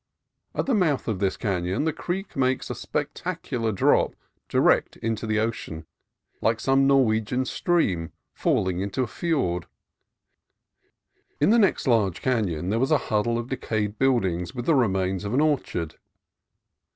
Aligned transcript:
At 0.55 0.65
the 0.65 0.73
mouth 0.73 1.07
of 1.07 1.19
this 1.19 1.37
canon 1.37 1.83
the 1.83 1.93
creek 1.93 2.35
makes 2.35 2.71
a 2.71 2.73
spectacular 2.73 3.71
drop 3.71 4.15
direct 4.49 4.97
into 4.97 5.27
the 5.27 5.37
ocean, 5.37 5.85
like 6.41 6.59
some 6.59 6.87
Norwegian 6.87 7.45
stream 7.45 8.11
falling 8.33 8.79
into 8.79 9.03
a 9.03 9.05
fiord. 9.07 9.67
In 11.39 11.51
the 11.51 11.59
next 11.59 11.85
large 11.85 12.19
canon 12.23 12.69
there 12.71 12.79
was 12.79 12.89
a 12.89 12.97
huddle 13.11 13.37
of 13.37 13.49
de 13.49 13.57
cayed 13.57 13.99
buildings 13.99 14.55
with 14.55 14.65
the 14.65 14.73
remains 14.73 15.23
of 15.23 15.35
an 15.35 15.39
orchard. 15.39 15.99